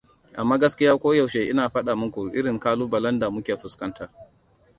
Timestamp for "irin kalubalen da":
2.39-3.27